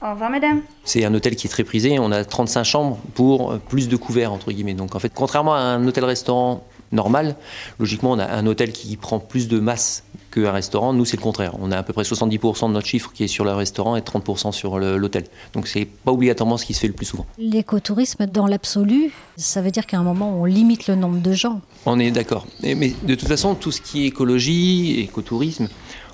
Au 0.02 0.12
revoir 0.12 0.30
madame. 0.30 0.62
C'est 0.82 1.04
un 1.04 1.12
hôtel 1.12 1.36
qui 1.36 1.46
est 1.46 1.50
très 1.50 1.64
prisé, 1.64 1.98
on 1.98 2.10
a 2.10 2.24
35 2.24 2.64
chambres 2.64 2.98
pour 3.14 3.58
plus 3.68 3.88
de 3.88 3.96
couverts 3.96 4.32
entre 4.32 4.50
guillemets. 4.50 4.72
Donc 4.72 4.94
en 4.94 4.98
fait, 4.98 5.12
contrairement 5.14 5.54
à 5.54 5.58
un 5.58 5.86
hôtel-restaurant 5.86 6.64
normal, 6.92 7.36
logiquement 7.78 8.12
on 8.12 8.18
a 8.18 8.26
un 8.26 8.46
hôtel 8.46 8.72
qui 8.72 8.96
prend 8.96 9.18
plus 9.18 9.48
de 9.48 9.58
masse 9.58 10.04
qu'un 10.30 10.52
restaurant. 10.52 10.92
Nous, 10.92 11.04
c'est 11.04 11.16
le 11.16 11.22
contraire. 11.22 11.54
On 11.60 11.72
a 11.72 11.78
à 11.78 11.82
peu 11.82 11.92
près 11.92 12.02
70% 12.02 12.68
de 12.68 12.72
notre 12.72 12.86
chiffre 12.86 13.12
qui 13.12 13.24
est 13.24 13.28
sur 13.28 13.44
le 13.44 13.52
restaurant 13.52 13.96
et 13.96 14.00
30% 14.00 14.52
sur 14.52 14.78
l'hôtel. 14.78 15.24
Donc, 15.52 15.66
c'est 15.66 15.84
pas 15.84 16.12
obligatoirement 16.12 16.56
ce 16.56 16.64
qui 16.64 16.74
se 16.74 16.80
fait 16.80 16.86
le 16.86 16.92
plus 16.92 17.06
souvent. 17.06 17.26
L'écotourisme, 17.38 18.26
dans 18.26 18.46
l'absolu, 18.46 19.12
ça 19.36 19.60
veut 19.60 19.70
dire 19.70 19.86
qu'à 19.86 19.98
un 19.98 20.02
moment, 20.02 20.40
on 20.40 20.44
limite 20.44 20.86
le 20.86 20.94
nombre 20.94 21.20
de 21.20 21.32
gens. 21.32 21.60
On 21.86 21.98
est 21.98 22.10
d'accord. 22.10 22.46
Mais 22.62 22.94
de 23.02 23.14
toute 23.14 23.28
façon, 23.28 23.54
tout 23.54 23.72
ce 23.72 23.80
qui 23.80 24.04
est 24.04 24.06
écologie, 24.06 25.00
écotourisme, 25.00 25.68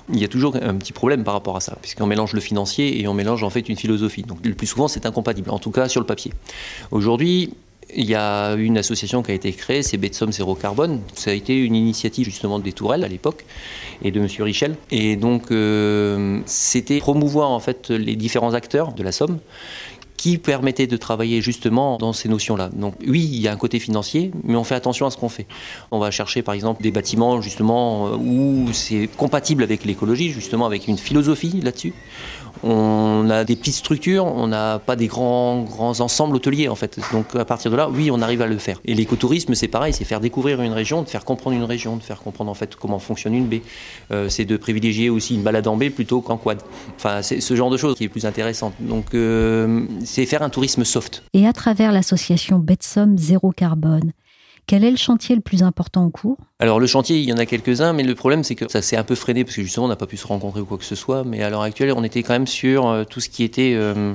il 0.09 0.19
y 0.19 0.23
a 0.23 0.27
toujours 0.27 0.55
un 0.55 0.75
petit 0.75 0.93
problème 0.93 1.23
par 1.23 1.33
rapport 1.33 1.57
à 1.57 1.59
ça, 1.59 1.77
puisqu'on 1.81 2.05
mélange 2.05 2.33
le 2.33 2.39
financier 2.39 3.01
et 3.01 3.07
on 3.07 3.13
mélange 3.13 3.43
en 3.43 3.49
fait 3.49 3.67
une 3.67 3.75
philosophie. 3.75 4.23
Donc 4.23 4.45
le 4.45 4.53
plus 4.53 4.67
souvent, 4.67 4.87
c'est 4.87 5.05
incompatible, 5.05 5.49
en 5.49 5.59
tout 5.59 5.71
cas 5.71 5.89
sur 5.89 5.99
le 5.99 6.07
papier. 6.07 6.31
Aujourd'hui, 6.91 7.53
il 7.95 8.05
y 8.05 8.15
a 8.15 8.53
une 8.55 8.77
association 8.77 9.23
qui 9.23 9.31
a 9.31 9.33
été 9.33 9.51
créée, 9.53 9.81
c'est 9.81 9.97
Betsom 9.97 10.31
Zéro 10.31 10.55
Carbone. 10.55 11.01
Ça 11.13 11.31
a 11.31 11.33
été 11.33 11.55
une 11.55 11.75
initiative 11.75 12.25
justement 12.25 12.59
des 12.59 12.73
Tourelles 12.73 13.03
à 13.03 13.07
l'époque 13.07 13.45
et 14.03 14.11
de 14.11 14.19
Monsieur 14.19 14.43
Richel. 14.43 14.75
Et 14.91 15.15
donc 15.15 15.51
euh, 15.51 16.41
c'était 16.45 16.99
promouvoir 16.99 17.49
en 17.49 17.59
fait 17.59 17.89
les 17.89 18.15
différents 18.15 18.53
acteurs 18.53 18.93
de 18.93 19.03
la 19.03 19.11
Somme 19.11 19.39
qui 20.17 20.37
permettait 20.39 20.87
de 20.87 20.97
travailler 20.97 21.41
justement 21.41 21.97
dans 21.97 22.11
ces 22.11 22.27
notions-là. 22.27 22.69
Donc 22.73 22.95
oui, 23.07 23.29
il 23.31 23.39
y 23.39 23.47
a 23.47 23.51
un 23.51 23.57
côté 23.57 23.79
financier, 23.79 24.31
mais 24.43 24.55
on 24.55 24.63
fait 24.63 24.75
attention 24.75 25.05
à 25.05 25.11
ce 25.11 25.17
qu'on 25.17 25.29
fait. 25.29 25.45
On 25.91 25.99
va 25.99 26.11
chercher 26.11 26.41
par 26.41 26.55
exemple 26.55 26.81
des 26.81 26.91
bâtiments 26.91 27.39
justement 27.41 28.11
où 28.15 28.67
c'est 28.73 29.07
compatible 29.15 29.63
avec 29.63 29.85
l'écologie, 29.85 30.31
justement 30.31 30.65
avec 30.65 30.87
une 30.87 30.97
philosophie 30.97 31.61
là-dessus. 31.61 31.93
On 32.63 33.29
a 33.29 33.43
des 33.43 33.55
petites 33.55 33.75
structures, 33.75 34.25
on 34.25 34.47
n'a 34.47 34.79
pas 34.79 34.95
des 34.95 35.07
grands, 35.07 35.61
grands 35.61 35.99
ensembles 35.99 36.35
hôteliers 36.35 36.67
en 36.67 36.75
fait. 36.75 36.99
Donc 37.11 37.35
à 37.35 37.45
partir 37.45 37.71
de 37.71 37.75
là, 37.75 37.89
oui, 37.89 38.09
on 38.11 38.21
arrive 38.21 38.41
à 38.41 38.47
le 38.47 38.57
faire. 38.57 38.79
Et 38.85 38.93
l'écotourisme, 38.93 39.53
c'est 39.53 39.67
pareil, 39.67 39.93
c'est 39.93 40.05
faire 40.05 40.19
découvrir 40.19 40.61
une 40.61 40.73
région, 40.73 41.03
de 41.03 41.09
faire 41.09 41.25
comprendre 41.25 41.55
une 41.55 41.63
région, 41.63 41.97
de 41.97 42.03
faire 42.03 42.21
comprendre 42.21 42.49
en 42.49 42.55
fait 42.55 42.75
comment 42.75 42.99
fonctionne 42.99 43.35
une 43.35 43.47
baie. 43.47 43.61
Euh, 44.11 44.29
c'est 44.29 44.45
de 44.45 44.57
privilégier 44.57 45.09
aussi 45.09 45.35
une 45.35 45.43
balade 45.43 45.67
en 45.67 45.77
baie 45.77 45.89
plutôt 45.89 46.21
qu'en 46.21 46.37
quad. 46.37 46.61
Enfin, 46.95 47.21
c'est 47.21 47.41
ce 47.41 47.55
genre 47.55 47.69
de 47.69 47.77
choses 47.77 47.95
qui 47.95 48.05
est 48.05 48.09
plus 48.09 48.25
intéressant. 48.25 48.73
Donc 48.79 49.13
euh, 49.13 49.85
c'est 50.07 50.25
faire 50.25 50.41
un 50.41 50.49
tourisme 50.49 50.83
soft. 50.85 51.23
Et 51.33 51.45
à 51.45 51.53
travers 51.53 51.91
l'association 51.91 52.59
Betsom 52.59 53.17
Zéro 53.17 53.51
Carbone, 53.51 54.13
quel 54.65 54.83
est 54.83 54.91
le 54.91 54.97
chantier 54.97 55.35
le 55.35 55.41
plus 55.41 55.63
important 55.63 56.03
en 56.03 56.09
cours? 56.09 56.37
Alors 56.59 56.79
le 56.79 56.87
chantier, 56.87 57.19
il 57.19 57.23
y 57.23 57.33
en 57.33 57.37
a 57.37 57.45
quelques-uns, 57.45 57.93
mais 57.93 58.03
le 58.03 58.15
problème 58.15 58.43
c'est 58.43 58.55
que 58.55 58.69
ça 58.69 58.81
s'est 58.81 58.97
un 58.97 59.03
peu 59.03 59.15
freiné 59.15 59.43
parce 59.43 59.55
que 59.55 59.61
justement 59.61 59.85
on 59.85 59.89
n'a 59.89 59.95
pas 59.95 60.07
pu 60.07 60.17
se 60.17 60.27
rencontrer 60.27 60.61
ou 60.61 60.65
quoi 60.65 60.77
que 60.77 60.85
ce 60.85 60.95
soit. 60.95 61.23
Mais 61.23 61.43
à 61.43 61.49
l'heure 61.49 61.61
actuelle, 61.61 61.93
on 61.95 62.03
était 62.03 62.23
quand 62.23 62.33
même 62.33 62.47
sur 62.47 62.87
euh, 62.87 63.03
tout 63.03 63.19
ce 63.19 63.29
qui 63.29 63.43
était 63.43 63.73
euh, 63.75 64.13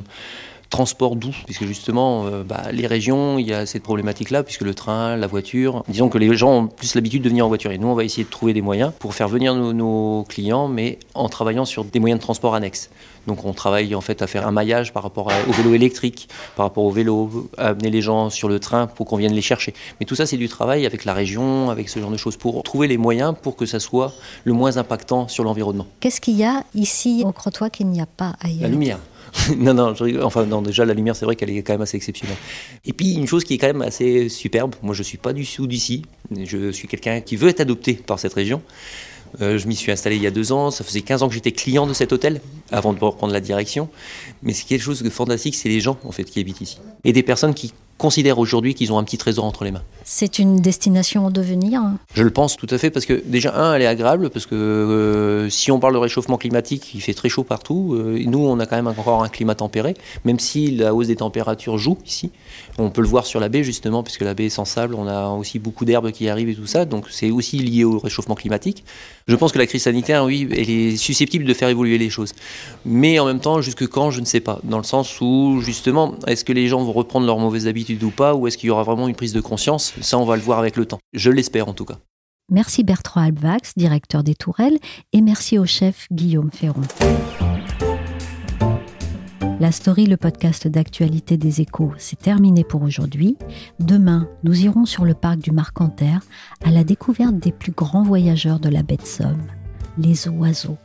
transport 0.72 1.16
doux, 1.16 1.36
puisque 1.44 1.66
justement, 1.66 2.24
euh, 2.24 2.42
bah, 2.42 2.72
les 2.72 2.86
régions, 2.86 3.38
il 3.38 3.46
y 3.46 3.52
a 3.52 3.66
cette 3.66 3.82
problématique-là, 3.82 4.42
puisque 4.42 4.62
le 4.62 4.72
train, 4.74 5.16
la 5.16 5.26
voiture, 5.26 5.84
disons 5.86 6.08
que 6.08 6.16
les 6.16 6.34
gens 6.34 6.60
ont 6.60 6.66
plus 6.66 6.94
l'habitude 6.94 7.22
de 7.22 7.28
venir 7.28 7.44
en 7.44 7.48
voiture. 7.48 7.70
Et 7.72 7.78
nous, 7.78 7.88
on 7.88 7.94
va 7.94 8.04
essayer 8.04 8.24
de 8.24 8.30
trouver 8.30 8.54
des 8.54 8.62
moyens 8.62 8.90
pour 8.98 9.14
faire 9.14 9.28
venir 9.28 9.54
nos, 9.54 10.24
clients, 10.28 10.68
mais 10.68 10.98
en 11.14 11.28
travaillant 11.28 11.66
sur 11.66 11.84
des 11.84 12.00
moyens 12.00 12.18
de 12.18 12.22
transport 12.22 12.54
annexes. 12.54 12.88
Donc 13.26 13.44
on 13.44 13.52
travaille 13.52 13.94
en 13.94 14.00
fait 14.00 14.22
à 14.22 14.26
faire 14.26 14.48
un 14.48 14.50
maillage 14.50 14.92
par 14.92 15.02
rapport 15.02 15.28
au 15.46 15.52
vélo 15.52 15.74
électrique, 15.74 16.28
par 16.56 16.66
rapport 16.66 16.84
au 16.84 16.90
vélo, 16.90 17.48
à 17.58 17.68
amener 17.68 17.90
les 17.90 18.00
gens 18.00 18.30
sur 18.30 18.48
le 18.48 18.58
train 18.58 18.86
pour 18.86 19.06
qu'on 19.06 19.16
vienne 19.16 19.34
les 19.34 19.42
chercher. 19.42 19.74
Mais 20.00 20.06
tout 20.06 20.16
ça, 20.16 20.26
c'est 20.26 20.38
du 20.38 20.48
travail 20.48 20.86
avec 20.86 21.04
la 21.04 21.12
région, 21.12 21.70
avec 21.70 21.88
ce 21.88 22.00
genre 22.00 22.10
de 22.10 22.16
choses, 22.16 22.36
pour 22.36 22.62
trouver 22.62 22.88
les 22.88 22.96
moyens 22.96 23.34
pour 23.40 23.56
que 23.56 23.66
ça 23.66 23.78
soit 23.78 24.12
le 24.44 24.54
moins 24.54 24.78
impactant 24.78 25.28
sur 25.28 25.44
l'environnement. 25.44 25.86
Qu'est-ce 26.00 26.20
qu'il 26.20 26.36
y 26.36 26.44
a 26.44 26.64
ici 26.74 27.22
au 27.24 27.30
Crotoy 27.30 27.70
qu'il 27.70 27.88
n'y 27.88 28.00
a 28.00 28.06
pas 28.06 28.34
ailleurs? 28.40 28.62
La 28.62 28.68
lumière. 28.68 28.98
non, 29.56 29.74
non, 29.74 29.94
enfin, 30.22 30.46
non, 30.46 30.62
déjà, 30.62 30.84
la 30.84 30.94
lumière, 30.94 31.16
c'est 31.16 31.24
vrai 31.24 31.36
qu'elle 31.36 31.50
est 31.50 31.62
quand 31.62 31.74
même 31.74 31.82
assez 31.82 31.96
exceptionnelle. 31.96 32.36
Et 32.84 32.92
puis, 32.92 33.14
une 33.14 33.26
chose 33.26 33.44
qui 33.44 33.54
est 33.54 33.58
quand 33.58 33.68
même 33.68 33.82
assez 33.82 34.28
superbe, 34.28 34.74
moi, 34.82 34.94
je 34.94 35.00
ne 35.00 35.04
suis 35.04 35.18
pas 35.18 35.32
du 35.32 35.44
sud 35.44 35.68
d'ici, 35.68 36.02
je 36.44 36.70
suis 36.70 36.88
quelqu'un 36.88 37.20
qui 37.20 37.36
veut 37.36 37.48
être 37.48 37.60
adopté 37.60 37.94
par 37.94 38.18
cette 38.18 38.34
région. 38.34 38.62
Euh, 39.40 39.56
je 39.58 39.66
m'y 39.66 39.74
suis 39.74 39.90
installé 39.90 40.16
il 40.16 40.22
y 40.22 40.26
a 40.26 40.30
deux 40.30 40.52
ans. 40.52 40.70
Ça 40.70 40.84
faisait 40.84 41.00
15 41.00 41.22
ans 41.22 41.28
que 41.28 41.34
j'étais 41.34 41.52
client 41.52 41.86
de 41.86 41.94
cet 41.94 42.12
hôtel 42.12 42.40
avant 42.70 42.92
de 42.92 42.98
reprendre 43.02 43.32
la 43.32 43.40
direction. 43.40 43.88
Mais 44.42 44.52
c'est 44.52 44.66
quelque 44.66 44.82
chose 44.82 45.02
de 45.02 45.10
fantastique, 45.10 45.54
c'est 45.54 45.68
les 45.68 45.80
gens 45.80 45.98
en 46.04 46.12
fait 46.12 46.24
qui 46.24 46.40
habitent 46.40 46.60
ici 46.60 46.78
et 47.04 47.12
des 47.12 47.22
personnes 47.22 47.54
qui 47.54 47.72
considèrent 48.02 48.40
aujourd'hui 48.40 48.74
qu'ils 48.74 48.92
ont 48.92 48.98
un 48.98 49.04
petit 49.04 49.16
trésor 49.16 49.44
entre 49.44 49.62
les 49.62 49.70
mains. 49.70 49.84
C'est 50.04 50.40
une 50.40 50.56
destination 50.56 51.26
en 51.26 51.30
devenir 51.30 51.80
Je 52.14 52.24
le 52.24 52.30
pense 52.30 52.56
tout 52.56 52.66
à 52.68 52.76
fait 52.76 52.90
parce 52.90 53.06
que 53.06 53.22
déjà, 53.24 53.54
un, 53.54 53.74
elle 53.74 53.82
est 53.82 53.86
agréable 53.86 54.28
parce 54.30 54.44
que 54.44 54.56
euh, 54.56 55.48
si 55.48 55.70
on 55.70 55.78
parle 55.78 55.92
de 55.92 55.98
réchauffement 55.98 56.36
climatique, 56.36 56.94
il 56.94 57.00
fait 57.00 57.14
très 57.14 57.28
chaud 57.28 57.44
partout. 57.44 57.94
Euh, 57.94 58.20
nous, 58.26 58.40
on 58.40 58.58
a 58.58 58.66
quand 58.66 58.74
même 58.74 58.88
encore 58.88 59.22
un 59.22 59.28
climat 59.28 59.54
tempéré, 59.54 59.94
même 60.24 60.40
si 60.40 60.72
la 60.72 60.92
hausse 60.92 61.06
des 61.06 61.16
températures 61.16 61.78
joue 61.78 61.96
ici. 62.04 62.32
On 62.76 62.90
peut 62.90 63.02
le 63.02 63.06
voir 63.06 63.24
sur 63.24 63.38
la 63.38 63.48
baie 63.48 63.62
justement, 63.62 64.02
puisque 64.02 64.22
la 64.22 64.34
baie 64.34 64.46
est 64.46 64.50
sans 64.50 64.64
sable, 64.64 64.96
on 64.96 65.06
a 65.06 65.28
aussi 65.28 65.60
beaucoup 65.60 65.84
d'herbes 65.84 66.10
qui 66.10 66.28
arrivent 66.28 66.48
et 66.48 66.56
tout 66.56 66.66
ça, 66.66 66.84
donc 66.84 67.06
c'est 67.08 67.30
aussi 67.30 67.58
lié 67.58 67.84
au 67.84 68.00
réchauffement 68.00 68.34
climatique. 68.34 68.82
Je 69.28 69.36
pense 69.36 69.52
que 69.52 69.58
la 69.58 69.66
crise 69.66 69.84
sanitaire, 69.84 70.24
oui, 70.24 70.48
elle 70.50 70.68
est 70.68 70.96
susceptible 70.96 71.44
de 71.44 71.54
faire 71.54 71.68
évoluer 71.68 71.98
les 71.98 72.10
choses. 72.10 72.32
Mais 72.84 73.20
en 73.20 73.26
même 73.26 73.38
temps, 73.38 73.60
jusque 73.60 73.86
quand, 73.86 74.10
je 74.10 74.20
ne 74.20 74.24
sais 74.24 74.40
pas. 74.40 74.58
Dans 74.64 74.78
le 74.78 74.84
sens 74.84 75.20
où, 75.20 75.60
justement, 75.60 76.16
est-ce 76.26 76.44
que 76.44 76.52
les 76.52 76.66
gens 76.66 76.82
vont 76.82 76.92
reprendre 76.92 77.26
leurs 77.26 77.38
mauvaises 77.38 77.68
habitudes? 77.68 77.91
Ou 78.02 78.10
pas, 78.10 78.34
ou 78.34 78.46
est-ce 78.46 78.56
qu'il 78.58 78.68
y 78.68 78.70
aura 78.70 78.82
vraiment 78.82 79.08
une 79.08 79.14
prise 79.14 79.32
de 79.32 79.40
conscience? 79.40 79.94
Ça, 80.00 80.18
on 80.18 80.24
va 80.24 80.36
le 80.36 80.42
voir 80.42 80.58
avec 80.58 80.76
le 80.76 80.86
temps. 80.86 80.98
Je 81.12 81.30
l'espère 81.30 81.68
en 81.68 81.74
tout 81.74 81.84
cas. 81.84 81.98
Merci 82.50 82.84
Bertrand 82.84 83.22
Albax, 83.22 83.72
directeur 83.76 84.22
des 84.22 84.34
Tourelles, 84.34 84.78
et 85.12 85.20
merci 85.20 85.58
au 85.58 85.64
chef 85.64 86.06
Guillaume 86.12 86.50
Ferron. 86.50 86.82
La 89.60 89.70
story, 89.70 90.06
le 90.06 90.16
podcast 90.16 90.66
d'actualité 90.66 91.36
des 91.36 91.60
échos, 91.60 91.92
c'est 91.96 92.18
terminé 92.18 92.64
pour 92.64 92.82
aujourd'hui. 92.82 93.36
Demain, 93.78 94.28
nous 94.42 94.64
irons 94.64 94.86
sur 94.86 95.04
le 95.04 95.14
parc 95.14 95.38
du 95.38 95.52
Marcanterre 95.52 96.22
à 96.64 96.72
la 96.72 96.82
découverte 96.82 97.36
des 97.38 97.52
plus 97.52 97.72
grands 97.72 98.02
voyageurs 98.02 98.58
de 98.58 98.68
la 98.68 98.82
baie 98.82 98.96
de 98.96 99.06
Somme, 99.06 99.46
les 99.98 100.28
oiseaux. 100.28 100.78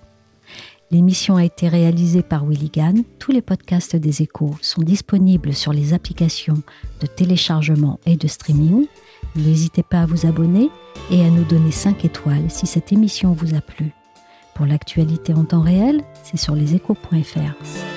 L'émission 0.90 1.36
a 1.36 1.44
été 1.44 1.68
réalisée 1.68 2.24
par 2.24 2.46
Willy. 2.46 2.72
Tous 3.20 3.32
les 3.34 3.42
podcasts 3.42 3.98
des 3.98 4.22
échos 4.22 4.56
sont 4.62 4.82
disponibles 4.82 5.54
sur 5.54 5.74
les 5.74 5.94
applications 5.94 6.62
de 7.02 7.08
téléchargement 7.08 8.00
et 8.06 8.16
de 8.16 8.28
streaming. 8.28 8.88
N'hésitez 9.36 9.84
pas 9.84 10.02
à 10.02 10.06
vous 10.06 10.26
abonner 10.26 10.70
et 11.12 11.26
à 11.26 11.30
nous 11.30 11.44
donner 11.44 11.72
5 11.72 12.06
étoiles 12.06 12.50
si 12.50 12.68
cette 12.68 12.94
émission 12.94 13.34
vous 13.34 13.54
a 13.54 13.62
plu. 13.62 13.92
Pour 14.56 14.66
l'actualité 14.66 15.34
en 15.34 15.44
temps 15.44 15.62
réel, 15.62 16.04
c'est 16.24 16.38
sur 16.38 16.56
leséchos.fr. 16.56 17.97